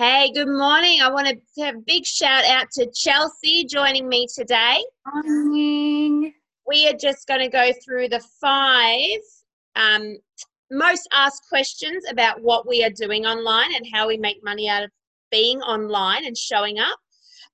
Hey, 0.00 0.32
good 0.32 0.48
morning. 0.48 1.02
I 1.02 1.10
want 1.10 1.26
to 1.28 1.62
have 1.62 1.74
a 1.74 1.80
big 1.86 2.06
shout 2.06 2.42
out 2.46 2.70
to 2.70 2.90
Chelsea 2.94 3.66
joining 3.66 4.08
me 4.08 4.26
today. 4.34 4.82
Morning. 5.12 6.32
We 6.66 6.88
are 6.88 6.96
just 6.96 7.28
going 7.28 7.40
to 7.40 7.50
go 7.50 7.70
through 7.84 8.08
the 8.08 8.24
five 8.40 9.18
um, 9.76 10.16
most 10.70 11.06
asked 11.12 11.42
questions 11.50 12.02
about 12.10 12.40
what 12.40 12.66
we 12.66 12.82
are 12.82 12.88
doing 12.88 13.26
online 13.26 13.74
and 13.74 13.86
how 13.92 14.08
we 14.08 14.16
make 14.16 14.42
money 14.42 14.70
out 14.70 14.84
of 14.84 14.90
being 15.30 15.60
online 15.60 16.24
and 16.24 16.34
showing 16.34 16.78
up. 16.78 16.98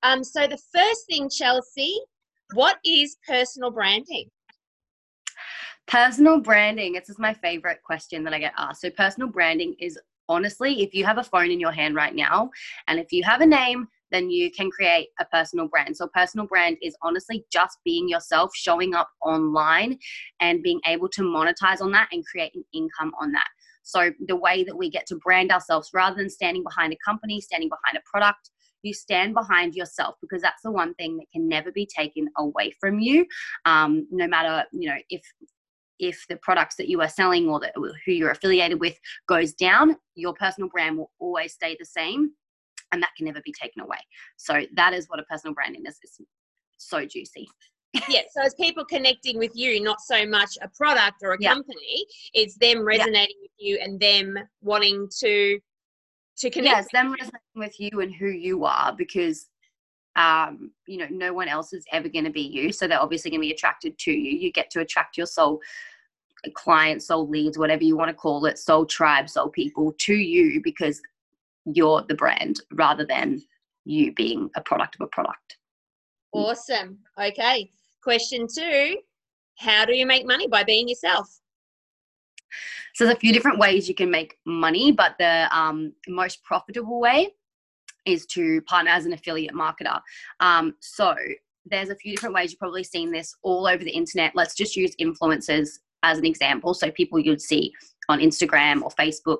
Um, 0.04 0.22
so, 0.22 0.46
the 0.46 0.60
first 0.72 1.00
thing, 1.10 1.28
Chelsea, 1.28 1.98
what 2.54 2.78
is 2.84 3.16
personal 3.26 3.72
branding? 3.72 4.30
Personal 5.88 6.40
branding. 6.40 6.92
This 6.92 7.08
is 7.08 7.18
my 7.18 7.34
favorite 7.34 7.82
question 7.82 8.22
that 8.22 8.32
I 8.32 8.38
get 8.38 8.52
asked. 8.56 8.82
So, 8.82 8.90
personal 8.90 9.30
branding 9.30 9.74
is 9.80 9.98
honestly, 10.28 10.82
if 10.82 10.94
you 10.94 11.04
have 11.04 11.18
a 11.18 11.24
phone 11.24 11.50
in 11.50 11.60
your 11.60 11.72
hand 11.72 11.94
right 11.94 12.14
now, 12.14 12.50
and 12.88 12.98
if 12.98 13.12
you 13.12 13.22
have 13.24 13.40
a 13.40 13.46
name, 13.46 13.88
then 14.10 14.30
you 14.30 14.50
can 14.50 14.70
create 14.70 15.08
a 15.20 15.24
personal 15.24 15.68
brand. 15.68 15.96
So, 15.96 16.08
personal 16.08 16.46
brand 16.46 16.76
is 16.82 16.96
honestly 17.02 17.44
just 17.52 17.78
being 17.84 18.08
yourself, 18.08 18.50
showing 18.54 18.94
up 18.94 19.08
online, 19.24 19.98
and 20.40 20.62
being 20.62 20.80
able 20.86 21.08
to 21.10 21.22
monetize 21.22 21.80
on 21.80 21.92
that 21.92 22.08
and 22.12 22.24
create 22.24 22.54
an 22.54 22.64
income 22.72 23.12
on 23.20 23.32
that. 23.32 23.48
So, 23.82 24.12
the 24.26 24.36
way 24.36 24.64
that 24.64 24.76
we 24.76 24.90
get 24.90 25.06
to 25.08 25.16
brand 25.16 25.50
ourselves 25.50 25.90
rather 25.92 26.16
than 26.16 26.30
standing 26.30 26.62
behind 26.62 26.92
a 26.92 26.96
company, 27.04 27.40
standing 27.40 27.68
behind 27.68 27.96
a 27.96 28.08
product, 28.08 28.50
you 28.82 28.94
stand 28.94 29.34
behind 29.34 29.74
yourself 29.74 30.14
because 30.20 30.40
that's 30.40 30.62
the 30.62 30.70
one 30.70 30.94
thing 30.94 31.16
that 31.16 31.26
can 31.32 31.48
never 31.48 31.72
be 31.72 31.86
taken 31.86 32.28
away 32.38 32.72
from 32.78 33.00
you 33.00 33.26
um, 33.64 34.06
no 34.10 34.26
matter 34.28 34.64
you 34.72 34.88
know 34.88 34.96
if 35.10 35.22
if 35.98 36.24
the 36.28 36.36
products 36.36 36.76
that 36.76 36.88
you 36.88 37.00
are 37.00 37.08
selling 37.08 37.48
or 37.48 37.60
the, 37.60 37.70
who 38.04 38.12
you're 38.12 38.30
affiliated 38.30 38.80
with 38.80 38.98
goes 39.28 39.52
down 39.52 39.96
your 40.14 40.34
personal 40.34 40.68
brand 40.68 40.96
will 40.96 41.10
always 41.18 41.52
stay 41.52 41.76
the 41.78 41.84
same 41.84 42.30
and 42.92 43.02
that 43.02 43.10
can 43.16 43.26
never 43.26 43.40
be 43.44 43.52
taken 43.52 43.82
away 43.82 43.98
so 44.36 44.62
that 44.74 44.92
is 44.92 45.06
what 45.08 45.20
a 45.20 45.24
personal 45.24 45.54
branding 45.54 45.84
is 45.86 45.98
it's 46.02 46.20
so 46.76 47.04
juicy 47.04 47.48
yeah 48.08 48.20
so 48.30 48.42
it's 48.42 48.54
people 48.54 48.84
connecting 48.84 49.38
with 49.38 49.52
you 49.54 49.82
not 49.82 50.00
so 50.00 50.26
much 50.26 50.58
a 50.62 50.68
product 50.76 51.16
or 51.22 51.32
a 51.32 51.36
yeah. 51.40 51.52
company 51.52 52.04
it's 52.34 52.56
them 52.58 52.84
resonating 52.84 53.36
yeah. 53.40 53.42
with 53.42 53.50
you 53.58 53.78
and 53.82 53.98
them 54.00 54.38
wanting 54.62 55.08
to 55.18 55.58
to 56.38 56.50
connect. 56.50 56.76
Yes, 56.76 56.86
them 56.92 57.12
resonating 57.12 57.40
with 57.54 57.80
you 57.80 58.00
and 58.00 58.14
who 58.14 58.28
you 58.28 58.64
are 58.64 58.94
because 58.96 59.46
um, 60.16 60.70
you 60.86 60.96
know, 60.98 61.06
no 61.10 61.32
one 61.32 61.46
else 61.46 61.72
is 61.72 61.84
ever 61.92 62.08
going 62.08 62.24
to 62.24 62.30
be 62.30 62.42
you. 62.42 62.72
So 62.72 62.88
they're 62.88 63.00
obviously 63.00 63.30
going 63.30 63.40
to 63.40 63.46
be 63.46 63.52
attracted 63.52 63.98
to 63.98 64.12
you. 64.12 64.38
You 64.38 64.50
get 64.50 64.70
to 64.70 64.80
attract 64.80 65.16
your 65.16 65.26
soul 65.26 65.60
clients, 66.54 67.08
soul 67.08 67.28
leads, 67.28 67.58
whatever 67.58 67.84
you 67.84 67.96
want 67.96 68.08
to 68.08 68.14
call 68.14 68.46
it, 68.46 68.58
soul 68.58 68.86
tribe, 68.86 69.28
soul 69.28 69.50
people 69.50 69.94
to 69.98 70.14
you 70.14 70.60
because 70.62 71.00
you're 71.66 72.02
the 72.08 72.14
brand 72.14 72.60
rather 72.72 73.04
than 73.04 73.42
you 73.84 74.12
being 74.12 74.48
a 74.56 74.60
product 74.62 74.96
of 74.96 75.02
a 75.02 75.08
product. 75.08 75.58
Awesome. 76.32 76.98
Okay. 77.20 77.70
Question 78.02 78.46
two 78.52 78.96
How 79.58 79.84
do 79.84 79.94
you 79.94 80.06
make 80.06 80.26
money 80.26 80.48
by 80.48 80.64
being 80.64 80.88
yourself? 80.88 81.28
So 82.94 83.04
there's 83.04 83.16
a 83.16 83.20
few 83.20 83.32
different 83.32 83.58
ways 83.58 83.88
you 83.88 83.94
can 83.94 84.10
make 84.10 84.38
money, 84.46 84.92
but 84.92 85.16
the 85.18 85.48
um, 85.56 85.92
most 86.08 86.42
profitable 86.42 87.00
way 87.00 87.34
is 88.06 88.26
to 88.26 88.60
partner 88.62 88.90
as 88.90 89.06
an 89.06 89.12
affiliate 89.12 89.54
marketer. 89.54 90.00
Um, 90.40 90.74
so 90.80 91.14
there's 91.64 91.90
a 91.90 91.96
few 91.96 92.14
different 92.14 92.34
ways. 92.34 92.52
You've 92.52 92.60
probably 92.60 92.84
seen 92.84 93.10
this 93.10 93.34
all 93.42 93.66
over 93.66 93.82
the 93.82 93.90
internet. 93.90 94.32
Let's 94.34 94.54
just 94.54 94.76
use 94.76 94.94
influencers 95.00 95.68
as 96.02 96.18
an 96.18 96.24
example. 96.24 96.72
So 96.74 96.90
people 96.90 97.18
you'd 97.18 97.42
see 97.42 97.72
on 98.08 98.20
Instagram 98.20 98.82
or 98.82 98.90
Facebook, 98.90 99.38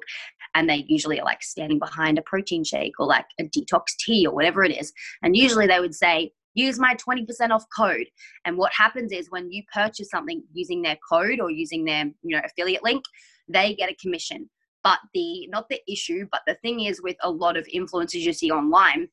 and 0.54 0.68
they 0.68 0.84
usually 0.88 1.20
are 1.20 1.24
like 1.24 1.42
standing 1.42 1.78
behind 1.78 2.18
a 2.18 2.22
protein 2.22 2.64
shake 2.64 2.98
or 2.98 3.06
like 3.06 3.26
a 3.38 3.44
detox 3.44 3.96
tea 3.98 4.26
or 4.26 4.34
whatever 4.34 4.64
it 4.64 4.76
is. 4.76 4.92
And 5.22 5.36
usually 5.36 5.66
they 5.66 5.80
would 5.80 5.94
say, 5.94 6.32
use 6.54 6.78
my 6.78 6.94
20% 6.94 7.50
off 7.50 7.64
code. 7.76 8.06
And 8.44 8.56
what 8.56 8.72
happens 8.72 9.12
is 9.12 9.30
when 9.30 9.52
you 9.52 9.62
purchase 9.72 10.10
something 10.10 10.42
using 10.52 10.82
their 10.82 10.96
code 11.08 11.38
or 11.38 11.50
using 11.50 11.84
their, 11.84 12.06
you 12.22 12.34
know, 12.36 12.40
affiliate 12.44 12.82
link, 12.82 13.04
they 13.46 13.74
get 13.74 13.90
a 13.90 13.94
commission. 13.96 14.48
But 14.86 15.00
the 15.14 15.48
not 15.48 15.68
the 15.68 15.80
issue, 15.90 16.28
but 16.30 16.42
the 16.46 16.54
thing 16.62 16.82
is 16.82 17.02
with 17.02 17.16
a 17.24 17.28
lot 17.28 17.56
of 17.56 17.66
influencers 17.74 18.20
you 18.20 18.32
see 18.32 18.52
online, 18.52 19.08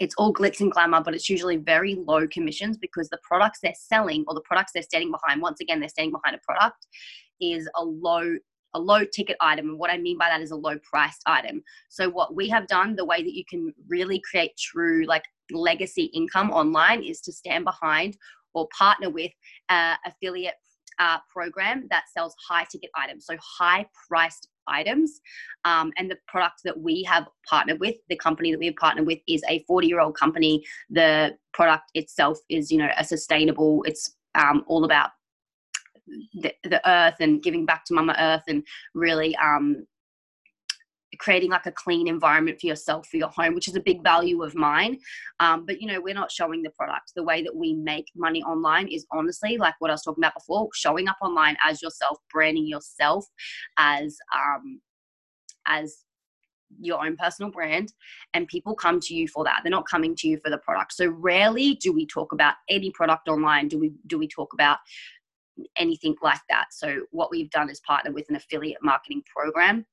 it's 0.00 0.16
all 0.18 0.34
glitz 0.34 0.58
and 0.58 0.72
glamour, 0.72 1.00
but 1.04 1.14
it's 1.14 1.30
usually 1.30 1.56
very 1.56 1.94
low 1.94 2.26
commissions 2.26 2.76
because 2.76 3.08
the 3.08 3.20
products 3.22 3.60
they're 3.62 3.72
selling 3.78 4.24
or 4.26 4.34
the 4.34 4.40
products 4.40 4.72
they're 4.72 4.82
standing 4.82 5.12
behind, 5.12 5.40
once 5.40 5.60
again, 5.60 5.78
they're 5.78 5.88
standing 5.88 6.10
behind 6.10 6.34
a 6.34 6.40
product, 6.44 6.84
is 7.40 7.68
a 7.76 7.84
low 7.84 8.38
a 8.74 8.80
low 8.80 9.04
ticket 9.04 9.36
item. 9.40 9.68
And 9.68 9.78
what 9.78 9.88
I 9.88 9.98
mean 9.98 10.18
by 10.18 10.30
that 10.30 10.40
is 10.40 10.50
a 10.50 10.56
low 10.56 10.76
priced 10.90 11.22
item. 11.26 11.62
So 11.90 12.10
what 12.10 12.34
we 12.34 12.48
have 12.48 12.66
done, 12.66 12.96
the 12.96 13.04
way 13.04 13.22
that 13.22 13.36
you 13.36 13.44
can 13.48 13.72
really 13.86 14.20
create 14.28 14.50
true 14.58 15.04
like 15.06 15.22
legacy 15.52 16.06
income 16.06 16.50
online 16.50 17.04
is 17.04 17.20
to 17.20 17.32
stand 17.32 17.64
behind 17.64 18.16
or 18.52 18.66
partner 18.76 19.10
with 19.10 19.30
uh, 19.68 19.94
affiliate 20.04 20.56
uh, 20.98 21.18
program 21.32 21.86
that 21.90 22.04
sells 22.12 22.34
high 22.48 22.66
ticket 22.70 22.90
items, 22.96 23.26
so 23.26 23.36
high 23.58 23.86
priced 24.08 24.48
items. 24.68 25.20
Um, 25.64 25.92
and 25.96 26.10
the 26.10 26.18
product 26.26 26.60
that 26.64 26.78
we 26.78 27.02
have 27.04 27.26
partnered 27.48 27.80
with, 27.80 27.96
the 28.08 28.16
company 28.16 28.50
that 28.50 28.58
we 28.58 28.66
have 28.66 28.76
partnered 28.76 29.06
with, 29.06 29.18
is 29.26 29.42
a 29.48 29.64
40 29.66 29.86
year 29.86 30.00
old 30.00 30.16
company. 30.16 30.64
The 30.90 31.36
product 31.52 31.90
itself 31.94 32.38
is, 32.48 32.70
you 32.70 32.78
know, 32.78 32.90
a 32.96 33.04
sustainable. 33.04 33.82
It's 33.86 34.16
um, 34.34 34.64
all 34.66 34.84
about 34.84 35.10
the, 36.34 36.52
the, 36.64 36.88
earth 36.88 37.16
and 37.20 37.42
giving 37.42 37.66
back 37.66 37.84
to 37.86 37.94
Mama 37.94 38.14
Earth 38.18 38.44
and 38.48 38.62
really 38.94 39.36
um, 39.36 39.86
creating 41.18 41.50
like 41.50 41.66
a 41.66 41.72
clean 41.72 42.08
environment 42.08 42.60
for 42.60 42.66
yourself 42.66 43.08
for 43.08 43.16
your 43.16 43.28
home 43.28 43.54
which 43.54 43.68
is 43.68 43.76
a 43.76 43.80
big 43.80 44.02
value 44.02 44.42
of 44.42 44.54
mine. 44.54 44.98
Um, 45.40 45.64
but 45.66 45.80
you 45.80 45.86
know 45.86 46.00
we're 46.00 46.14
not 46.14 46.30
showing 46.30 46.62
the 46.62 46.70
product. 46.70 47.12
The 47.14 47.22
way 47.22 47.42
that 47.42 47.54
we 47.54 47.74
make 47.74 48.06
money 48.16 48.42
online 48.42 48.88
is 48.88 49.06
honestly 49.12 49.56
like 49.58 49.74
what 49.78 49.90
i 49.90 49.94
was 49.94 50.02
talking 50.02 50.22
about 50.22 50.34
before 50.34 50.68
showing 50.74 51.08
up 51.08 51.16
online 51.22 51.56
as 51.64 51.82
yourself 51.82 52.18
branding 52.32 52.66
yourself 52.66 53.26
as 53.78 54.16
um, 54.34 54.80
as 55.66 56.04
your 56.80 57.04
own 57.04 57.16
personal 57.16 57.50
brand 57.50 57.92
and 58.34 58.46
people 58.48 58.74
come 58.74 59.00
to 59.00 59.14
you 59.14 59.26
for 59.28 59.44
that. 59.44 59.60
They're 59.62 59.70
not 59.70 59.88
coming 59.88 60.14
to 60.16 60.28
you 60.28 60.38
for 60.38 60.50
the 60.50 60.58
product. 60.58 60.92
So 60.92 61.08
rarely 61.08 61.74
do 61.76 61.92
we 61.92 62.06
talk 62.06 62.32
about 62.32 62.54
any 62.68 62.90
product 62.90 63.28
online. 63.28 63.68
Do 63.68 63.78
we 63.78 63.92
do 64.06 64.18
we 64.18 64.28
talk 64.28 64.52
about 64.52 64.78
anything 65.76 66.14
like 66.22 66.40
that? 66.48 66.66
So 66.72 67.02
what 67.10 67.30
we've 67.30 67.50
done 67.50 67.70
is 67.70 67.80
partner 67.80 68.12
with 68.12 68.26
an 68.28 68.36
affiliate 68.36 68.82
marketing 68.82 69.22
program 69.34 69.86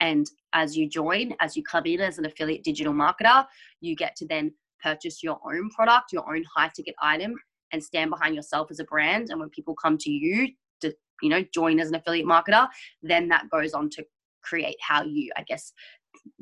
and 0.00 0.26
as 0.52 0.76
you 0.76 0.88
join, 0.88 1.34
as 1.40 1.56
you 1.56 1.62
come 1.62 1.86
in 1.86 2.00
as 2.00 2.18
an 2.18 2.26
affiliate 2.26 2.64
digital 2.64 2.92
marketer, 2.92 3.46
you 3.80 3.94
get 3.94 4.16
to 4.16 4.26
then 4.26 4.52
purchase 4.82 5.22
your 5.22 5.38
own 5.44 5.70
product, 5.70 6.12
your 6.12 6.28
own 6.28 6.44
high 6.56 6.70
ticket 6.74 6.94
item, 7.00 7.34
and 7.72 7.82
stand 7.82 8.10
behind 8.10 8.34
yourself 8.34 8.68
as 8.70 8.80
a 8.80 8.84
brand. 8.84 9.28
And 9.30 9.38
when 9.38 9.50
people 9.50 9.74
come 9.74 9.98
to 9.98 10.10
you 10.10 10.48
to, 10.80 10.92
you 11.22 11.28
know, 11.28 11.44
join 11.54 11.78
as 11.78 11.88
an 11.88 11.94
affiliate 11.94 12.26
marketer, 12.26 12.66
then 13.02 13.28
that 13.28 13.48
goes 13.50 13.74
on 13.74 13.90
to 13.90 14.04
create 14.42 14.76
how 14.80 15.04
you, 15.04 15.30
I 15.36 15.42
guess, 15.42 15.72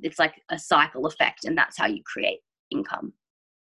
it's 0.03 0.19
like 0.19 0.35
a 0.51 0.59
cycle 0.59 1.07
effect, 1.07 1.45
and 1.45 1.59
that's 1.59 1.77
how 1.77 1.87
you 1.87 2.03
create 2.05 2.39
income. 2.71 3.13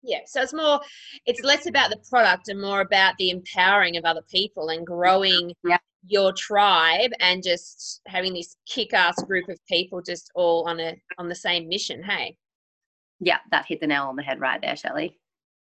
Yeah, 0.03 0.21
so 0.27 0.41
it's 0.41 0.55
more, 0.55 0.81
it's 1.27 1.43
less 1.43 1.67
about 1.67 1.91
the 1.91 2.01
product 2.09 2.49
and 2.49 2.61
more 2.61 2.81
about 2.81 3.17
the 3.19 3.31
empowering 3.31 3.99
of 3.99 4.05
other 4.05 4.22
people 4.31 4.71
and 4.71 4.87
growing 4.87 5.53
yeah 5.62 5.77
your 6.06 6.33
tribe 6.33 7.11
and 7.21 7.43
just 7.43 8.00
having 8.06 8.33
this 8.33 8.56
kick-ass 8.66 9.22
group 9.25 9.49
of 9.49 9.59
people 9.69 10.00
just 10.00 10.31
all 10.34 10.69
on 10.69 10.81
a 10.81 10.97
on 11.19 11.28
the 11.28 11.34
same 11.34 11.69
mission 11.69 12.03
hey? 12.03 12.37
Yeah 13.21 13.38
that 13.50 13.66
hit 13.66 13.81
the 13.81 13.87
nail 13.87 14.05
on 14.05 14.16
the 14.16 14.22
head 14.22 14.41
right 14.41 14.60
there 14.60 14.77
Shelley. 14.77 15.16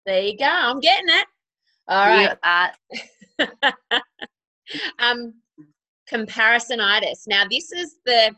there 0.05 0.21
you 0.21 0.37
go 0.37 0.45
i'm 0.45 0.79
getting 0.79 1.09
it. 1.09 1.27
All 1.89 2.05
right. 2.05 2.37
um 4.99 5.33
comparisonitis. 6.11 7.23
Now 7.27 7.43
this 7.49 7.71
is 7.71 7.97
the 8.05 8.33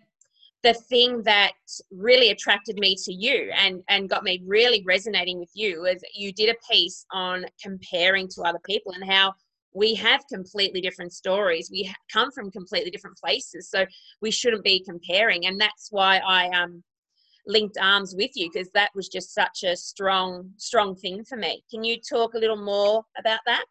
the 0.63 0.73
thing 0.73 1.23
that 1.23 1.53
really 1.91 2.29
attracted 2.29 2.77
me 2.77 2.95
to 3.03 3.13
you 3.13 3.51
and 3.55 3.81
and 3.89 4.09
got 4.09 4.23
me 4.23 4.41
really 4.45 4.83
resonating 4.85 5.39
with 5.39 5.51
you 5.53 5.85
is 5.85 6.03
you 6.13 6.31
did 6.31 6.49
a 6.49 6.73
piece 6.73 7.05
on 7.11 7.45
comparing 7.61 8.27
to 8.29 8.41
other 8.43 8.59
people 8.65 8.91
and 8.93 9.09
how 9.09 9.33
we 9.73 9.95
have 9.95 10.21
completely 10.31 10.81
different 10.81 11.13
stories 11.13 11.69
we 11.71 11.93
come 12.11 12.31
from 12.31 12.51
completely 12.51 12.91
different 12.91 13.17
places 13.17 13.69
so 13.69 13.85
we 14.21 14.31
shouldn't 14.31 14.63
be 14.63 14.83
comparing 14.83 15.45
and 15.45 15.59
that's 15.59 15.87
why 15.91 16.17
i 16.19 16.47
um 16.49 16.83
linked 17.47 17.77
arms 17.81 18.13
with 18.15 18.31
you 18.35 18.49
because 18.53 18.69
that 18.73 18.91
was 18.93 19.07
just 19.07 19.33
such 19.33 19.63
a 19.63 19.75
strong 19.75 20.49
strong 20.57 20.95
thing 20.95 21.23
for 21.23 21.37
me 21.37 21.63
can 21.71 21.83
you 21.83 21.97
talk 21.99 22.33
a 22.33 22.37
little 22.37 22.63
more 22.63 23.03
about 23.17 23.39
that 23.45 23.65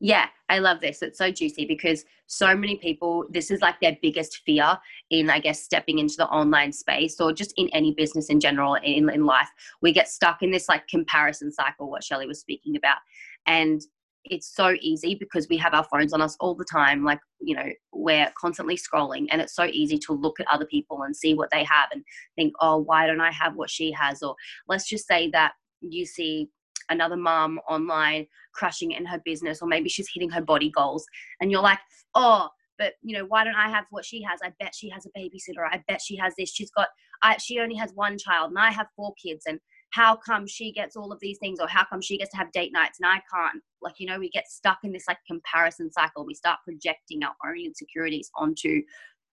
yeah, 0.00 0.26
I 0.50 0.58
love 0.58 0.82
this. 0.82 1.00
It's 1.00 1.16
so 1.16 1.30
juicy 1.30 1.64
because 1.64 2.04
so 2.26 2.54
many 2.54 2.76
people, 2.76 3.24
this 3.30 3.50
is 3.50 3.62
like 3.62 3.80
their 3.80 3.96
biggest 4.02 4.42
fear 4.44 4.78
in, 5.08 5.30
I 5.30 5.38
guess, 5.38 5.62
stepping 5.62 5.98
into 5.98 6.16
the 6.18 6.26
online 6.26 6.72
space 6.72 7.20
or 7.20 7.32
just 7.32 7.54
in 7.56 7.70
any 7.70 7.94
business 7.94 8.28
in 8.28 8.38
general 8.38 8.74
in, 8.74 9.08
in 9.08 9.24
life. 9.24 9.48
We 9.80 9.92
get 9.92 10.08
stuck 10.08 10.42
in 10.42 10.50
this 10.50 10.68
like 10.68 10.86
comparison 10.88 11.50
cycle, 11.50 11.88
what 11.88 12.04
Shelley 12.04 12.26
was 12.26 12.40
speaking 12.40 12.76
about. 12.76 12.98
And 13.46 13.80
it's 14.24 14.54
so 14.54 14.74
easy 14.80 15.14
because 15.14 15.46
we 15.48 15.56
have 15.56 15.74
our 15.74 15.84
phones 15.84 16.12
on 16.12 16.22
us 16.22 16.36
all 16.40 16.54
the 16.54 16.64
time 16.64 17.04
like 17.04 17.20
you 17.40 17.54
know 17.54 17.66
we're 17.92 18.30
constantly 18.40 18.76
scrolling 18.76 19.26
and 19.30 19.40
it's 19.40 19.54
so 19.54 19.64
easy 19.64 19.98
to 19.98 20.12
look 20.12 20.40
at 20.40 20.46
other 20.50 20.66
people 20.66 21.02
and 21.02 21.14
see 21.14 21.34
what 21.34 21.50
they 21.52 21.64
have 21.64 21.88
and 21.92 22.02
think 22.36 22.52
oh 22.60 22.78
why 22.78 23.06
don't 23.06 23.20
i 23.20 23.30
have 23.30 23.54
what 23.56 23.70
she 23.70 23.92
has? 23.92 24.22
Or 24.22 24.34
let's 24.68 24.88
just 24.88 25.06
say 25.06 25.30
that 25.30 25.52
you 25.80 26.06
see 26.06 26.48
another 26.90 27.16
mom 27.16 27.60
online 27.68 28.26
crushing 28.54 28.92
in 28.92 29.06
her 29.06 29.20
business 29.24 29.60
or 29.60 29.68
maybe 29.68 29.88
she's 29.88 30.08
hitting 30.12 30.30
her 30.30 30.42
body 30.42 30.70
goals 30.70 31.04
and 31.40 31.50
you're 31.50 31.62
like 31.62 31.78
oh 32.14 32.48
but 32.78 32.94
you 33.02 33.16
know 33.16 33.24
why 33.26 33.44
don't 33.44 33.54
i 33.54 33.68
have 33.68 33.84
what 33.90 34.04
she 34.04 34.22
has? 34.22 34.40
I 34.42 34.52
bet 34.58 34.74
she 34.74 34.88
has 34.90 35.06
a 35.06 35.18
babysitter. 35.18 35.64
I 35.70 35.82
bet 35.86 36.00
she 36.02 36.16
has 36.16 36.34
this. 36.36 36.50
She's 36.52 36.70
got 36.70 36.88
I, 37.22 37.36
she 37.38 37.58
only 37.58 37.76
has 37.76 37.92
one 37.94 38.18
child 38.18 38.50
and 38.50 38.58
i 38.58 38.70
have 38.70 38.86
four 38.96 39.14
kids 39.22 39.44
and 39.46 39.60
how 39.94 40.16
come 40.16 40.46
she 40.46 40.72
gets 40.72 40.96
all 40.96 41.12
of 41.12 41.20
these 41.20 41.38
things 41.38 41.60
or 41.60 41.68
how 41.68 41.84
come 41.84 42.00
she 42.00 42.18
gets 42.18 42.32
to 42.32 42.36
have 42.36 42.50
date 42.50 42.72
nights 42.72 42.98
and 42.98 43.06
I 43.06 43.22
can't? 43.32 43.62
Like, 43.80 43.94
you 43.98 44.06
know, 44.06 44.18
we 44.18 44.28
get 44.28 44.48
stuck 44.48 44.78
in 44.82 44.92
this 44.92 45.06
like 45.06 45.18
comparison 45.24 45.92
cycle. 45.92 46.26
We 46.26 46.34
start 46.34 46.58
projecting 46.64 47.22
our 47.22 47.34
own 47.46 47.64
insecurities 47.64 48.28
onto 48.34 48.82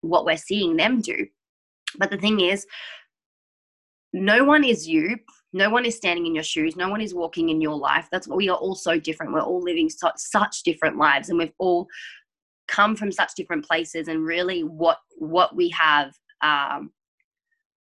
what 0.01 0.25
we're 0.25 0.37
seeing 0.37 0.75
them 0.75 0.99
do. 0.99 1.27
But 1.97 2.11
the 2.11 2.17
thing 2.17 2.41
is, 2.41 2.65
no 4.11 4.43
one 4.43 4.65
is 4.65 4.87
you. 4.87 5.17
No 5.53 5.69
one 5.69 5.85
is 5.85 5.95
standing 5.95 6.25
in 6.25 6.35
your 6.35 6.43
shoes. 6.43 6.75
No 6.75 6.89
one 6.89 6.99
is 6.99 7.13
walking 7.13 7.49
in 7.49 7.61
your 7.61 7.77
life. 7.77 8.09
That's 8.11 8.27
what 8.27 8.37
we 8.37 8.49
are 8.49 8.57
all 8.57 8.75
so 8.75 8.99
different. 8.99 9.31
We're 9.31 9.41
all 9.41 9.61
living 9.61 9.89
such, 9.89 10.17
such 10.17 10.63
different 10.63 10.97
lives 10.97 11.29
and 11.29 11.39
we've 11.39 11.53
all 11.57 11.87
come 12.67 12.97
from 12.97 13.13
such 13.13 13.31
different 13.35 13.65
places 13.65 14.09
and 14.09 14.23
really 14.23 14.61
what 14.61 14.99
what 15.17 15.55
we 15.55 15.69
have 15.69 16.11
um, 16.41 16.91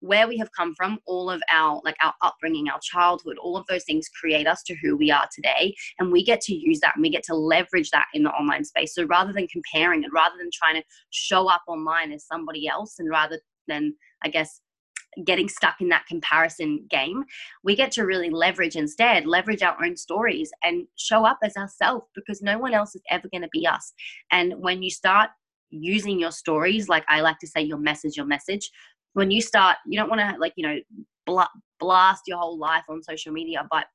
where 0.06 0.28
we 0.28 0.38
have 0.38 0.50
come 0.56 0.74
from 0.74 0.98
all 1.06 1.30
of 1.30 1.42
our 1.52 1.80
like 1.84 1.96
our 2.02 2.14
upbringing 2.22 2.68
our 2.68 2.78
childhood 2.82 3.36
all 3.38 3.56
of 3.56 3.66
those 3.66 3.84
things 3.84 4.08
create 4.08 4.46
us 4.46 4.62
to 4.62 4.74
who 4.82 4.96
we 4.96 5.10
are 5.10 5.28
today 5.34 5.74
and 5.98 6.12
we 6.12 6.24
get 6.24 6.40
to 6.40 6.54
use 6.54 6.80
that 6.80 6.94
and 6.94 7.02
we 7.02 7.10
get 7.10 7.22
to 7.24 7.34
leverage 7.34 7.90
that 7.90 8.06
in 8.14 8.22
the 8.22 8.30
online 8.30 8.64
space. 8.64 8.94
So 8.94 9.04
rather 9.04 9.32
than 9.32 9.46
comparing 9.48 10.04
and 10.04 10.12
rather 10.12 10.36
than 10.38 10.50
trying 10.52 10.76
to 10.76 10.84
show 11.10 11.48
up 11.48 11.62
online 11.66 12.12
as 12.12 12.24
somebody 12.24 12.68
else 12.68 12.96
and 12.98 13.08
rather 13.10 13.40
than 13.68 13.94
i 14.22 14.28
guess 14.28 14.60
getting 15.24 15.48
stuck 15.48 15.80
in 15.80 15.88
that 15.88 16.06
comparison 16.06 16.86
game 16.90 17.24
we 17.64 17.74
get 17.74 17.90
to 17.90 18.02
really 18.02 18.30
leverage 18.30 18.76
instead 18.76 19.26
leverage 19.26 19.62
our 19.62 19.76
own 19.84 19.96
stories 19.96 20.50
and 20.62 20.86
show 20.96 21.24
up 21.24 21.38
as 21.42 21.56
ourselves 21.56 22.04
because 22.14 22.42
no 22.42 22.58
one 22.58 22.74
else 22.74 22.94
is 22.94 23.02
ever 23.10 23.28
going 23.28 23.42
to 23.42 23.48
be 23.50 23.66
us. 23.66 23.92
And 24.30 24.54
when 24.58 24.82
you 24.82 24.90
start 24.90 25.30
using 25.70 26.20
your 26.20 26.30
stories 26.30 26.88
like 26.88 27.04
i 27.08 27.20
like 27.20 27.38
to 27.40 27.46
say 27.46 27.60
your 27.60 27.78
message 27.78 28.16
your 28.16 28.26
message 28.26 28.70
when 29.16 29.30
you 29.30 29.40
start 29.40 29.78
you 29.86 29.98
don't 29.98 30.10
want 30.10 30.20
to 30.20 30.36
like 30.38 30.52
you 30.56 30.62
know 30.62 31.46
blast 31.78 32.22
your 32.26 32.36
whole 32.36 32.58
life 32.58 32.84
on 32.90 33.02
social 33.02 33.32
media 33.32 33.66
but 33.70 33.86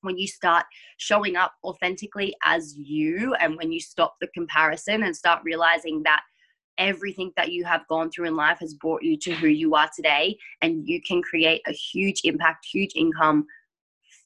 when 0.00 0.18
you 0.18 0.26
start 0.26 0.66
showing 0.96 1.36
up 1.36 1.52
authentically 1.62 2.34
as 2.44 2.76
you 2.76 3.34
and 3.34 3.56
when 3.56 3.70
you 3.70 3.78
stop 3.78 4.16
the 4.20 4.26
comparison 4.28 5.04
and 5.04 5.14
start 5.14 5.40
realizing 5.44 6.02
that 6.02 6.22
everything 6.76 7.32
that 7.36 7.52
you 7.52 7.64
have 7.64 7.86
gone 7.86 8.10
through 8.10 8.26
in 8.26 8.34
life 8.34 8.58
has 8.58 8.74
brought 8.74 9.02
you 9.02 9.16
to 9.16 9.32
who 9.34 9.46
you 9.46 9.76
are 9.76 9.88
today 9.94 10.36
and 10.60 10.88
you 10.88 11.00
can 11.02 11.22
create 11.22 11.62
a 11.68 11.72
huge 11.72 12.20
impact 12.24 12.66
huge 12.66 12.92
income 12.96 13.46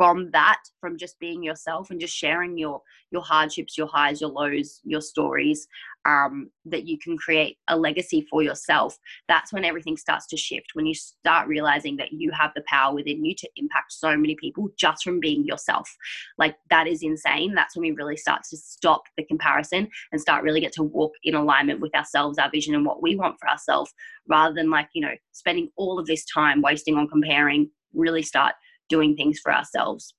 from 0.03 0.31
that 0.33 0.61
from 0.81 0.99
just 0.99 1.17
being 1.21 1.45
yourself 1.45 1.91
and 1.91 2.01
just 2.01 2.15
sharing 2.15 2.59
your 2.59 2.83
your 3.13 3.23
hardships 3.23 3.79
your 3.79 3.87
highs 3.87 4.21
your 4.21 4.31
lows 4.31 4.81
your 4.83 5.01
stories 5.01 5.69
um, 6.05 6.51
that 6.65 6.89
you 6.89 6.99
can 6.99 7.17
create 7.17 7.59
a 7.69 7.79
legacy 7.79 8.27
for 8.29 8.43
yourself 8.43 8.99
that's 9.29 9.53
when 9.53 9.65
everything 9.65 9.97
starts 9.97 10.27
to 10.27 10.37
shift 10.37 10.67
when 10.75 10.87
you 10.87 10.95
start 10.95 11.47
realizing 11.47 11.97
that 11.97 12.11
you 12.11 12.33
have 12.33 12.51
the 12.57 12.65
power 12.67 12.93
within 12.93 13.25
you 13.25 13.33
to 13.37 13.49
impact 13.55 13.93
so 13.93 14.17
many 14.17 14.35
people 14.35 14.69
just 14.77 15.05
from 15.05 15.21
being 15.21 15.45
yourself. 15.45 15.89
Like 16.39 16.57
that 16.71 16.87
is 16.87 17.03
insane. 17.03 17.55
That's 17.55 17.77
when 17.77 17.83
we 17.83 17.93
really 17.93 18.17
start 18.17 18.43
to 18.51 18.57
stop 18.57 19.03
the 19.17 19.25
comparison 19.25 19.89
and 20.11 20.21
start 20.21 20.43
really 20.43 20.61
get 20.61 20.73
to 20.73 20.83
walk 20.83 21.13
in 21.23 21.35
alignment 21.35 21.81
with 21.81 21.95
ourselves 21.95 22.39
our 22.39 22.51
vision 22.51 22.75
and 22.75 22.85
what 22.85 23.03
we 23.03 23.17
want 23.17 23.37
for 23.39 23.49
ourselves 23.49 23.93
rather 24.29 24.55
than 24.55 24.71
like 24.71 24.89
you 24.95 25.03
know 25.03 25.15
spending 25.33 25.71
all 25.77 25.99
of 25.99 26.07
this 26.07 26.25
time 26.25 26.63
wasting 26.63 26.97
on 26.97 27.09
comparing 27.09 27.71
really 27.95 28.23
start 28.23 28.55
doing 28.93 29.17
things 29.17 29.41
for 29.43 29.53
ourselves. 29.55 30.15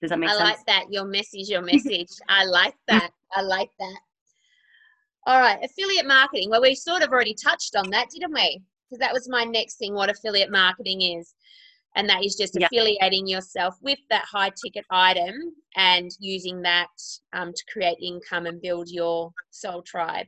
Does 0.00 0.10
that 0.10 0.18
make 0.20 0.30
I 0.30 0.32
sense? 0.34 0.42
I 0.42 0.50
like 0.50 0.66
that. 0.66 0.84
Your 0.90 1.04
message, 1.04 1.48
your 1.48 1.62
message. 1.72 2.12
I 2.28 2.44
like 2.44 2.76
that. 2.86 3.10
I 3.32 3.42
like 3.42 3.70
that. 3.80 3.98
All 5.26 5.40
right, 5.40 5.58
affiliate 5.62 6.06
marketing. 6.06 6.50
Well, 6.50 6.62
we 6.62 6.74
sort 6.74 7.02
of 7.02 7.10
already 7.10 7.34
touched 7.34 7.74
on 7.76 7.90
that, 7.90 8.08
didn't 8.10 8.32
we? 8.32 8.62
Because 8.88 9.00
that 9.00 9.12
was 9.12 9.28
my 9.28 9.44
next 9.44 9.76
thing 9.76 9.92
what 9.92 10.08
affiliate 10.08 10.50
marketing 10.50 11.02
is. 11.02 11.34
And 11.96 12.08
that 12.08 12.24
is 12.24 12.36
just 12.36 12.54
yep. 12.58 12.70
affiliating 12.70 13.26
yourself 13.26 13.74
with 13.82 13.98
that 14.08 14.24
high 14.24 14.52
ticket 14.62 14.84
item 14.90 15.34
and 15.76 16.10
using 16.20 16.62
that 16.62 16.88
um, 17.32 17.52
to 17.52 17.62
create 17.72 17.98
income 18.00 18.46
and 18.46 18.62
build 18.62 18.88
your 18.88 19.32
soul 19.50 19.82
tribe. 19.82 20.26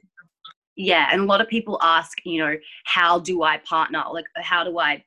Yeah, 0.76 1.08
and 1.12 1.22
a 1.22 1.24
lot 1.24 1.40
of 1.40 1.48
people 1.48 1.78
ask, 1.82 2.18
you 2.24 2.42
know, 2.42 2.56
how 2.84 3.18
do 3.20 3.42
I 3.42 3.58
partner? 3.58 4.02
Like, 4.12 4.26
how 4.36 4.64
do 4.64 4.78
I 4.78 5.04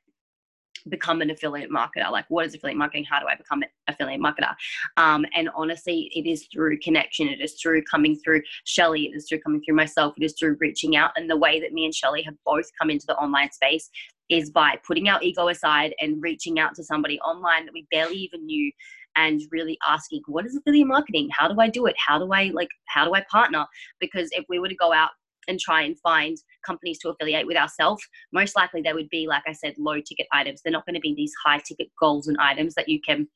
become 0.90 1.22
an 1.22 1.30
affiliate 1.30 1.70
marketer? 1.70 2.10
Like 2.12 2.26
what 2.30 2.46
is 2.46 2.56
affiliate 2.56 2.78
marketing? 2.78 3.06
How 3.10 3.20
do 3.20 3.28
i 3.28 3.36
become 3.36 3.62
an 3.62 3.70
affiliate 3.88 4.22
marketer? 4.22 4.54
Um, 4.98 5.26
and 5.36 5.50
honestly 5.56 6.12
it 6.16 6.30
is 6.30 6.48
through 6.52 6.80
connection. 6.80 7.28
It 7.28 7.42
is 7.42 7.54
through 7.62 7.84
coming 7.84 8.16
through 8.18 8.42
shelly. 8.66 9.06
It 9.06 9.16
is 9.16 9.28
through 9.28 9.40
coming 9.40 9.62
through 9.62 9.76
myself. 9.76 10.14
It 10.18 10.24
is 10.24 10.36
through 10.38 10.58
reaching 10.60 10.96
out. 10.96 11.12
And 11.16 11.30
the 11.30 11.38
way 11.38 11.60
that 11.60 11.74
me 11.74 11.86
and 11.86 11.94
shelly 11.94 12.22
have 12.24 12.36
both 12.46 12.66
come 12.80 12.90
into 12.90 13.06
the 13.06 13.16
online 13.16 13.52
space 13.52 13.90
is 14.30 14.50
by 14.50 14.76
putting 14.86 15.10
our 15.10 15.22
ego 15.22 15.50
aside 15.50 15.94
and 16.00 16.22
reaching 16.22 16.60
out 16.60 16.76
to 16.76 16.84
somebody 16.84 17.20
online 17.20 17.66
that 17.66 17.74
we 17.74 17.86
barely 17.92 18.16
even 18.16 18.46
knew 18.46 18.72
and 19.16 19.42
really 19.52 19.78
asking 19.88 20.22
what 20.28 20.46
is 20.46 20.56
affiliate 20.56 20.88
marketing? 20.88 21.30
How 21.32 21.48
do 21.48 21.60
i 21.60 21.70
do 21.70 21.86
it? 21.86 21.96
How 21.98 22.18
do 22.18 22.32
i 22.32 22.52
like 22.54 22.70
how 22.86 23.06
do 23.06 23.14
i 23.14 23.24
partner? 23.32 23.66
Because 24.00 24.30
if 24.32 24.46
we 24.50 24.60
were 24.60 24.70
to 24.70 24.76
go 24.76 24.94
out 24.94 25.12
and 25.48 25.60
try 25.60 25.84
and 25.84 26.00
find 26.00 26.38
companies 26.66 27.00
to 27.00 27.10
affiliate 27.10 27.48
with 27.48 27.58
ourselves, 27.58 28.04
most 28.32 28.56
likely 28.56 28.82
they 28.82 28.94
would 28.94 29.10
be, 29.10 29.28
like 29.28 29.44
I 29.48 29.54
said, 29.54 29.76
low 29.78 30.00
ticket 30.00 30.28
items. 30.32 30.62
They're 30.62 30.72
not 30.72 30.86
going 30.86 30.96
to 30.96 31.02
be 31.02 31.14
these 31.16 31.34
high 31.46 31.60
ticket 31.68 31.90
goals 32.00 32.28
and 32.28 32.38
items 32.40 32.74
that 32.76 32.90
you 32.90 33.02
can 33.02 33.28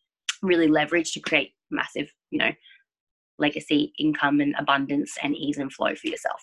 really 0.42 0.68
leverage 0.68 1.14
to 1.14 1.20
create 1.20 1.54
massive, 1.72 2.12
you 2.32 2.40
know, 2.40 2.52
legacy 3.40 3.94
income 4.00 4.40
and 4.40 4.56
abundance 4.58 5.16
and 5.22 5.36
ease 5.36 5.58
and 5.58 5.72
flow 5.72 5.96
for 5.96 6.08
yourself. 6.08 6.42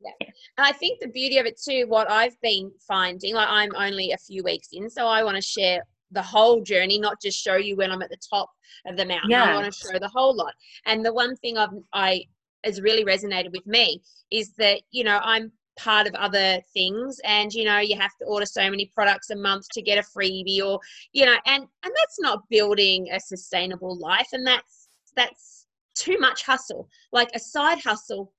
Yeah. 0.00 0.28
And 0.58 0.66
I 0.66 0.72
think 0.72 1.00
the 1.00 1.08
beauty 1.08 1.38
of 1.38 1.46
it 1.46 1.60
too, 1.60 1.86
what 1.88 2.10
I've 2.10 2.38
been 2.42 2.70
finding, 2.86 3.34
like 3.34 3.48
I'm 3.48 3.70
only 3.76 4.12
a 4.12 4.18
few 4.18 4.42
weeks 4.44 4.68
in, 4.72 4.90
so 4.90 5.06
I 5.06 5.24
want 5.24 5.36
to 5.36 5.42
share 5.42 5.82
the 6.10 6.22
whole 6.22 6.62
journey, 6.62 6.98
not 6.98 7.20
just 7.20 7.42
show 7.42 7.56
you 7.56 7.76
when 7.76 7.90
I'm 7.90 8.02
at 8.02 8.10
the 8.10 8.18
top 8.30 8.50
of 8.86 8.96
the 8.96 9.06
mountain. 9.06 9.30
Yeah. 9.30 9.44
I 9.44 9.54
want 9.54 9.72
to 9.72 9.78
show 9.78 9.98
the 9.98 10.08
whole 10.08 10.34
lot. 10.34 10.52
And 10.86 11.04
the 11.04 11.12
one 11.12 11.36
thing 11.36 11.56
I've 11.56 11.70
I 11.92 12.24
has 12.64 12.80
really 12.80 13.04
resonated 13.04 13.52
with 13.52 13.66
me 13.66 14.00
is 14.30 14.52
that 14.58 14.80
you 14.90 15.04
know 15.04 15.20
i'm 15.22 15.50
part 15.76 16.06
of 16.06 16.14
other 16.14 16.60
things 16.72 17.20
and 17.24 17.52
you 17.52 17.64
know 17.64 17.78
you 17.78 17.98
have 17.98 18.12
to 18.20 18.24
order 18.26 18.46
so 18.46 18.70
many 18.70 18.90
products 18.94 19.30
a 19.30 19.36
month 19.36 19.66
to 19.72 19.82
get 19.82 19.98
a 19.98 20.02
freebie 20.16 20.64
or 20.64 20.78
you 21.12 21.26
know 21.26 21.34
and 21.46 21.62
and 21.62 21.92
that's 21.96 22.20
not 22.20 22.48
building 22.48 23.08
a 23.12 23.18
sustainable 23.18 23.98
life 23.98 24.28
and 24.32 24.46
that's 24.46 24.88
that's 25.16 25.54
too 25.94 26.18
much 26.18 26.44
hustle. 26.44 26.88
Like 27.12 27.30
a 27.34 27.38
side 27.38 27.78
hustle 27.82 28.32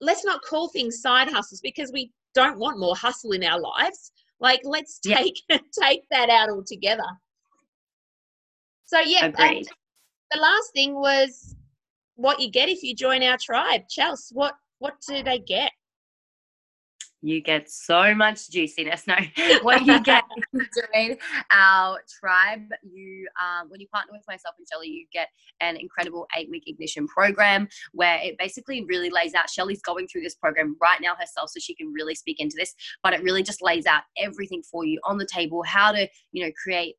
let's 0.00 0.24
not 0.24 0.42
call 0.42 0.68
things 0.68 1.00
side 1.00 1.30
hustles 1.30 1.60
because 1.62 1.90
we 1.92 2.10
don't 2.34 2.58
want 2.58 2.78
more 2.78 2.96
hustle 2.96 3.32
in 3.32 3.44
our 3.44 3.60
lives. 3.60 4.12
Like 4.40 4.60
let's 4.64 4.98
take 4.98 5.40
yeah. 5.48 5.58
take 5.80 6.02
that 6.10 6.28
out 6.28 6.50
altogether. 6.50 7.04
So 8.86 9.00
yeah 9.00 9.30
the 9.30 10.40
last 10.40 10.72
thing 10.74 10.94
was 10.94 11.54
what 12.16 12.40
you 12.40 12.50
get 12.50 12.68
if 12.68 12.82
you 12.82 12.94
join 12.94 13.22
our 13.22 13.38
tribe. 13.42 13.82
Chelsea, 13.88 14.34
what 14.34 14.54
what 14.78 14.94
do 15.08 15.22
they 15.22 15.38
get? 15.38 15.72
You 17.24 17.40
get 17.40 17.70
so 17.70 18.14
much 18.14 18.50
juiciness. 18.50 19.06
No, 19.06 19.16
what 19.62 19.86
you 19.86 19.98
get 20.02 20.24
join 20.52 21.16
our 21.50 21.98
tribe, 22.20 22.68
you 22.82 23.26
um, 23.42 23.70
when 23.70 23.80
you 23.80 23.88
partner 23.88 24.12
with 24.12 24.24
myself 24.28 24.54
and 24.58 24.66
Shelly, 24.70 24.88
you 24.88 25.06
get 25.10 25.28
an 25.62 25.78
incredible 25.78 26.26
eight 26.36 26.50
week 26.50 26.64
ignition 26.66 27.08
program 27.08 27.66
where 27.92 28.18
it 28.22 28.36
basically 28.38 28.84
really 28.84 29.08
lays 29.08 29.32
out. 29.32 29.48
Shelly's 29.48 29.80
going 29.80 30.06
through 30.06 30.20
this 30.20 30.34
program 30.34 30.76
right 30.82 31.00
now 31.00 31.14
herself, 31.18 31.48
so 31.48 31.60
she 31.60 31.74
can 31.74 31.94
really 31.94 32.14
speak 32.14 32.40
into 32.40 32.56
this. 32.58 32.74
But 33.02 33.14
it 33.14 33.22
really 33.22 33.42
just 33.42 33.62
lays 33.62 33.86
out 33.86 34.02
everything 34.18 34.62
for 34.62 34.84
you 34.84 35.00
on 35.04 35.16
the 35.16 35.26
table, 35.26 35.62
how 35.62 35.92
to 35.92 36.06
you 36.32 36.44
know 36.44 36.52
create 36.62 36.96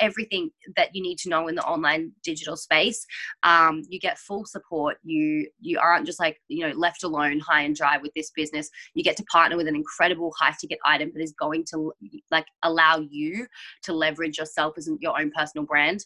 everything 0.00 0.50
that 0.76 0.94
you 0.94 1.02
need 1.02 1.18
to 1.18 1.28
know 1.28 1.48
in 1.48 1.54
the 1.54 1.64
online 1.64 2.12
digital 2.22 2.56
space 2.56 3.06
um, 3.42 3.82
you 3.88 3.98
get 3.98 4.18
full 4.18 4.44
support. 4.44 4.98
You 5.02 5.48
you 5.60 5.78
aren't 5.78 6.06
just 6.06 6.20
like 6.20 6.40
you 6.48 6.66
know 6.66 6.74
left 6.74 7.04
alone 7.04 7.40
high 7.40 7.62
and 7.62 7.74
dry 7.74 7.98
with 7.98 8.12
this 8.14 8.30
business. 8.34 8.68
You 8.94 9.02
get 9.02 9.16
to 9.18 9.24
partner 9.24 9.56
with 9.56 9.68
an 9.68 9.76
incredible 9.76 10.32
high 10.38 10.54
ticket 10.60 10.78
item 10.84 11.12
that 11.14 11.22
is 11.22 11.34
going 11.38 11.64
to 11.72 11.92
like 12.30 12.46
allow 12.62 12.98
you 13.10 13.46
to 13.84 13.92
leverage 13.92 14.38
yourself 14.38 14.74
as 14.76 14.88
your 15.00 15.18
own 15.18 15.30
personal 15.30 15.66
brand 15.66 16.04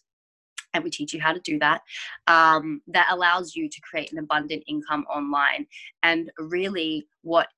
and 0.72 0.84
we 0.84 0.90
teach 0.90 1.12
you 1.12 1.20
how 1.20 1.32
to 1.32 1.40
do 1.40 1.58
that. 1.58 1.80
Um, 2.28 2.80
that 2.88 3.08
allows 3.10 3.56
you 3.56 3.68
to 3.68 3.80
create 3.80 4.12
an 4.12 4.18
abundant 4.18 4.62
income 4.68 5.04
online. 5.12 5.66
And 6.02 6.30
really 6.38 7.06
what 7.22 7.48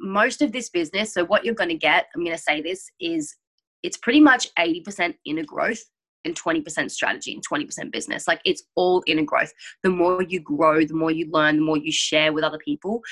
most 0.00 0.40
of 0.40 0.52
this 0.52 0.70
business 0.70 1.12
so 1.12 1.24
what 1.24 1.44
you're 1.44 1.54
going 1.54 1.68
to 1.68 1.74
get 1.74 2.06
i'm 2.14 2.24
going 2.24 2.34
to 2.34 2.42
say 2.42 2.62
this 2.62 2.90
is 3.00 3.36
it's 3.82 3.96
pretty 3.96 4.20
much 4.20 4.48
80% 4.58 5.14
inner 5.24 5.44
growth 5.44 5.82
and 6.24 6.40
20% 6.40 6.90
strategy 6.90 7.34
and 7.34 7.42
20% 7.46 7.90
business. 7.90 8.28
Like 8.28 8.40
it's 8.44 8.62
all 8.76 9.02
inner 9.06 9.24
growth. 9.24 9.52
The 9.82 9.90
more 9.90 10.22
you 10.22 10.40
grow, 10.40 10.84
the 10.84 10.94
more 10.94 11.10
you 11.10 11.28
learn, 11.30 11.56
the 11.56 11.62
more 11.62 11.78
you 11.78 11.92
share 11.92 12.32
with 12.32 12.44
other 12.44 12.58
people, 12.58 13.02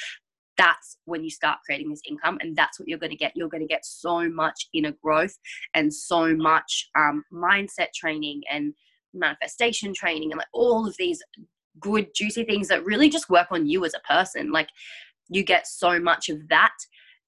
that's 0.61 0.99
when 1.07 1.25
you 1.25 1.31
start 1.31 1.59
creating 1.65 1.89
this 1.89 2.03
income 2.07 2.37
and 2.43 2.55
that's 2.55 2.79
what 2.79 2.87
you're 2.87 2.99
going 2.99 3.11
to 3.11 3.17
get 3.17 3.33
you're 3.35 3.49
going 3.49 3.62
to 3.62 3.67
get 3.67 3.85
so 3.85 4.29
much 4.29 4.69
inner 4.75 4.93
growth 5.03 5.35
and 5.73 5.93
so 5.93 6.35
much 6.37 6.91
um, 6.99 7.25
mindset 7.33 7.87
training 7.95 8.43
and 8.50 8.75
manifestation 9.15 9.95
training 9.95 10.31
and 10.31 10.39
like 10.39 10.47
all 10.53 10.87
of 10.87 10.95
these 10.99 11.23
good 11.81 12.09
juicy 12.15 12.45
things 12.45 12.69
that 12.69 12.85
really 12.85 13.09
just 13.09 13.31
work 13.31 13.47
on 13.50 13.67
you 13.67 13.87
as 13.87 13.95
a 13.95 14.12
person 14.12 14.53
like 14.53 14.69
you 15.31 15.43
get 15.43 15.67
so 15.67 15.99
much 15.99 16.29
of 16.29 16.47
that 16.49 16.75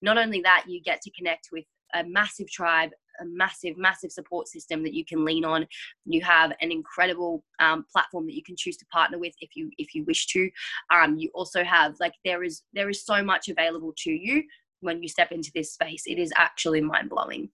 not 0.03 0.19
only 0.19 0.43
that 0.43 0.65
you 0.69 0.83
get 0.83 1.01
to 1.01 1.11
connect 1.13 1.49
with 1.53 1.65
a 1.95 2.05
massive 2.05 2.51
tribe 2.51 2.91
a 3.21 3.25
massive 3.25 3.77
massive 3.77 4.11
support 4.11 4.49
system 4.49 4.83
that 4.83 4.95
you 4.95 5.05
can 5.05 5.25
lean 5.25 5.45
on 5.45 5.67
you 6.05 6.21
have 6.21 6.53
an 6.61 6.73
incredible 6.73 7.45
um, 7.61 7.85
platform 7.93 8.27
that 8.27 8.35
you 8.35 8.43
can 8.43 8.57
choose 8.57 8.77
to 8.77 8.87
partner 8.87 9.19
with 9.19 9.35
if 9.41 9.51
you 9.55 9.71
if 9.79 9.95
you 9.95 10.05
wish 10.05 10.27
to 10.27 10.51
um, 10.91 11.17
you 11.17 11.31
also 11.35 11.65
have 11.65 11.95
like 12.01 12.15
there 12.25 12.43
is 12.43 12.63
there 12.73 12.89
is 12.89 13.05
so 13.05 13.23
much 13.23 13.49
available 13.49 13.93
to 13.97 14.11
you 14.11 14.43
when 14.81 15.03
you 15.03 15.09
step 15.09 15.33
into 15.33 15.51
this 15.55 15.73
space 15.73 16.05
it 16.07 16.19
is 16.19 16.33
actually 16.37 16.81
mind-blowing 16.81 17.49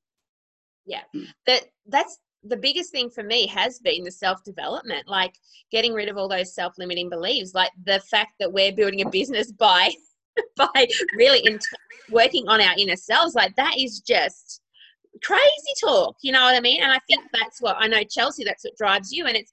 yeah 0.86 1.02
mm. 1.14 1.26
that 1.46 1.64
that's 1.86 2.18
the 2.44 2.56
biggest 2.56 2.90
thing 2.90 3.10
for 3.10 3.22
me 3.22 3.46
has 3.46 3.78
been 3.78 4.04
the 4.04 4.10
self 4.10 4.42
development, 4.44 5.08
like 5.08 5.34
getting 5.70 5.92
rid 5.92 6.08
of 6.08 6.16
all 6.16 6.28
those 6.28 6.54
self 6.54 6.74
limiting 6.78 7.08
beliefs, 7.08 7.54
like 7.54 7.70
the 7.84 8.00
fact 8.00 8.32
that 8.40 8.52
we're 8.52 8.72
building 8.72 9.02
a 9.02 9.10
business 9.10 9.52
by 9.52 9.92
by 10.56 10.86
really 11.16 11.40
in, 11.40 11.58
working 12.10 12.48
on 12.48 12.60
our 12.60 12.74
inner 12.78 12.96
selves. 12.96 13.34
Like 13.34 13.54
that 13.56 13.74
is 13.78 14.00
just 14.00 14.60
crazy 15.22 15.72
talk, 15.80 16.16
you 16.22 16.32
know 16.32 16.42
what 16.42 16.54
I 16.54 16.60
mean? 16.60 16.82
And 16.82 16.92
I 16.92 16.98
think 17.08 17.25
that's 17.32 17.60
what 17.60 17.76
I 17.78 17.87
know, 17.87 18.02
Chelsea, 18.02 18.44
that's 18.44 18.64
what 18.64 18.76
drives 18.76 19.12
you. 19.12 19.26
And 19.26 19.37
it's, 19.37 19.52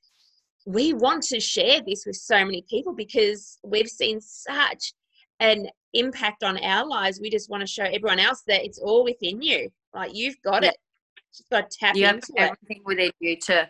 we 0.65 0.93
want 0.93 1.23
to 1.23 1.39
share 1.39 1.81
this 1.85 2.05
with 2.05 2.15
so 2.15 2.43
many 2.43 2.63
people 2.69 2.93
because 2.93 3.59
we've 3.63 3.87
seen 3.87 4.19
such 4.21 4.93
an 5.39 5.67
impact 5.93 6.43
on 6.43 6.57
our 6.63 6.85
lives. 6.85 7.19
We 7.19 7.29
just 7.29 7.49
want 7.49 7.61
to 7.61 7.67
show 7.67 7.83
everyone 7.83 8.19
else 8.19 8.43
that 8.47 8.65
it's 8.65 8.79
all 8.79 9.03
within 9.03 9.41
you. 9.41 9.69
Like 9.93 10.15
you've 10.15 10.41
got 10.43 10.63
yeah. 10.63 10.69
it. 10.69 10.77
Just 11.35 11.49
got 11.49 11.69
to 11.69 11.77
tap 11.77 11.95
you 11.95 12.07
into 12.07 12.33
have 12.37 12.51
everything 12.51 12.77
it. 12.77 12.85
within 12.85 13.11
you 13.19 13.37
to 13.41 13.69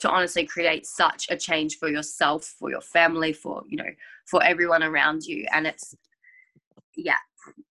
to 0.00 0.08
honestly 0.08 0.46
create 0.46 0.86
such 0.86 1.26
a 1.28 1.36
change 1.36 1.76
for 1.76 1.88
yourself, 1.88 2.44
for 2.58 2.70
your 2.70 2.80
family, 2.80 3.32
for 3.32 3.62
you 3.68 3.76
know, 3.76 3.90
for 4.26 4.42
everyone 4.42 4.82
around 4.82 5.24
you. 5.24 5.46
And 5.52 5.66
it's 5.66 5.94
yeah, 6.96 7.16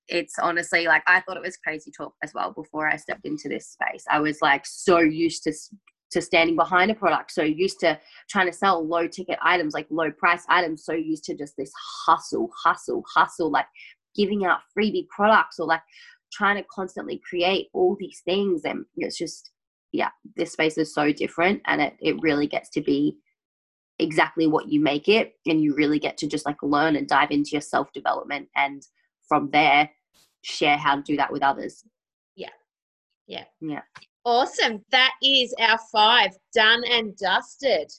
it's 0.08 0.36
honestly 0.40 0.86
like 0.86 1.04
I 1.08 1.22
thought 1.22 1.38
it 1.38 1.44
was 1.44 1.58
crazy 1.58 1.92
talk 1.96 2.14
as 2.24 2.34
well 2.34 2.52
before 2.52 2.88
I 2.88 2.98
stepped 2.98 3.26
into 3.26 3.50
this 3.50 3.68
space. 3.68 4.04
I 4.10 4.20
was 4.20 4.40
like 4.42 4.66
so 4.66 5.00
used 5.00 5.44
to 5.44 5.54
to 6.12 6.22
standing 6.22 6.56
behind 6.56 6.90
a 6.90 6.96
product, 6.96 7.32
so 7.32 7.44
used 7.44 7.80
to 7.82 8.00
trying 8.30 8.48
to 8.48 8.54
sell 8.54 8.86
low 8.86 9.08
ticket 9.08 9.38
items, 9.44 9.74
like 9.74 9.86
low 9.92 10.12
price 10.12 10.44
items, 10.50 10.84
so 10.84 10.94
used 10.94 11.24
to 11.26 11.36
just 11.36 11.56
this 11.56 11.72
hustle, 12.06 12.50
hustle, 12.64 13.04
hustle, 13.14 13.52
like 13.52 13.68
giving 14.16 14.46
out 14.46 14.60
freebie 14.76 15.08
products 15.08 15.60
or 15.60 15.68
like 15.68 15.82
trying 16.32 16.58
to 16.58 16.68
constantly 16.74 17.22
create 17.28 17.68
all 17.74 17.96
these 18.00 18.22
things. 18.26 18.64
And 18.66 18.86
it's 18.98 19.18
just, 19.18 19.52
yeah, 19.92 20.10
this 20.36 20.54
space 20.54 20.78
is 20.78 20.94
so 20.94 21.12
different 21.12 21.62
and 21.66 21.82
it, 21.82 21.96
it 22.00 22.16
really 22.22 22.48
gets 22.48 22.70
to 22.72 22.82
be 22.82 23.18
exactly 24.00 24.48
what 24.48 24.70
you 24.70 24.80
make 24.80 25.08
it. 25.08 25.34
And 25.46 25.62
you 25.62 25.76
really 25.76 26.00
get 26.00 26.18
to 26.20 26.28
just 26.28 26.46
like 26.46 26.62
learn 26.62 26.96
and 26.96 27.08
dive 27.08 27.32
into 27.32 27.52
your 27.52 27.62
self 27.62 27.92
development 27.94 28.50
and 28.56 28.84
from 29.30 29.50
there 29.52 29.90
share 30.42 30.78
how 30.78 30.98
to 30.98 31.02
do 31.02 31.16
that 31.16 31.32
with 31.32 31.44
others. 31.44 31.86
Yeah. 32.36 32.50
Yeah. 33.28 33.46
Yeah. 33.62 33.82
Awesome. 34.26 34.84
That 34.92 35.14
is 35.24 35.54
our 35.60 35.80
five 35.92 36.32
done 36.54 36.84
and 36.92 37.16
dusted. 37.16 37.90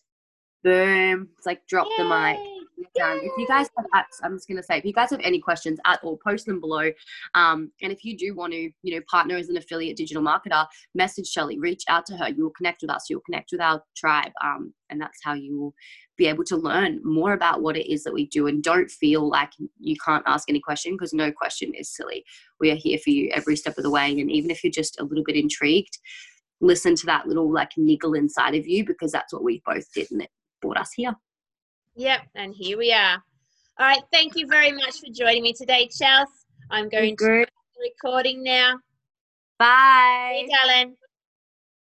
Boom. 0.62 1.30
It's 1.38 1.46
like 1.46 1.66
drop 1.66 1.86
Yay. 1.96 2.04
the 2.04 2.08
mic 2.08 2.59
If 2.94 3.32
you 3.38 3.46
guys 3.46 3.68
have, 3.76 4.04
I'm 4.22 4.36
just 4.36 4.48
gonna 4.48 4.62
say, 4.62 4.78
if 4.78 4.84
you 4.84 4.92
guys 4.92 5.10
have 5.10 5.20
any 5.22 5.40
questions 5.40 5.78
at 5.86 6.00
all, 6.02 6.18
post 6.26 6.46
them 6.46 6.60
below. 6.60 6.90
Um, 7.34 7.70
and 7.82 7.92
if 7.92 8.04
you 8.04 8.16
do 8.16 8.34
want 8.34 8.52
to, 8.52 8.70
you 8.82 8.94
know, 8.94 9.00
partner 9.10 9.36
as 9.36 9.48
an 9.48 9.56
affiliate 9.56 9.96
digital 9.96 10.22
marketer, 10.22 10.66
message 10.94 11.28
Shelly, 11.28 11.58
reach 11.58 11.82
out 11.88 12.06
to 12.06 12.16
her. 12.16 12.28
You 12.28 12.44
will 12.44 12.52
connect 12.56 12.82
with 12.82 12.90
us. 12.90 13.06
You'll 13.08 13.20
connect 13.20 13.50
with 13.52 13.60
our 13.60 13.82
tribe, 13.96 14.32
um, 14.44 14.72
and 14.90 15.00
that's 15.00 15.18
how 15.22 15.34
you 15.34 15.58
will 15.58 15.74
be 16.20 16.26
able 16.26 16.44
to 16.44 16.56
learn 16.56 17.00
more 17.02 17.32
about 17.32 17.62
what 17.62 17.78
it 17.78 17.90
is 17.90 18.04
that 18.04 18.12
we 18.12 18.26
do 18.26 18.46
and 18.46 18.62
don't 18.62 18.90
feel 18.90 19.26
like 19.26 19.50
you 19.78 19.96
can't 20.04 20.22
ask 20.26 20.50
any 20.50 20.60
question 20.60 20.92
because 20.92 21.14
no 21.14 21.32
question 21.32 21.72
is 21.74 21.88
silly 21.88 22.22
we 22.60 22.70
are 22.70 22.74
here 22.76 22.98
for 22.98 23.08
you 23.08 23.30
every 23.32 23.56
step 23.56 23.78
of 23.78 23.84
the 23.84 23.90
way 23.90 24.10
and 24.10 24.30
even 24.30 24.50
if 24.50 24.62
you're 24.62 24.70
just 24.70 25.00
a 25.00 25.04
little 25.04 25.24
bit 25.24 25.34
intrigued 25.34 25.96
listen 26.60 26.94
to 26.94 27.06
that 27.06 27.26
little 27.26 27.50
like 27.50 27.70
niggle 27.78 28.12
inside 28.12 28.54
of 28.54 28.66
you 28.66 28.84
because 28.84 29.10
that's 29.10 29.32
what 29.32 29.42
we 29.42 29.62
both 29.64 29.90
did 29.94 30.10
and 30.10 30.20
it 30.20 30.28
brought 30.60 30.76
us 30.76 30.90
here 30.94 31.14
yep 31.96 32.22
and 32.34 32.54
here 32.54 32.78
we 32.78 32.92
are. 32.92 33.22
All 33.78 33.86
right 33.86 34.02
thank 34.12 34.36
you 34.36 34.46
very 34.46 34.72
much 34.72 35.00
for 35.00 35.12
joining 35.12 35.42
me 35.42 35.52
today 35.52 35.88
chelsea 35.88 36.30
i'm 36.70 36.88
going 36.88 37.16
to 37.16 37.46
recording 37.80 38.42
now. 38.42 38.74
Bye. 39.58 40.46
Bye, 40.46 40.56
darling 40.56 40.96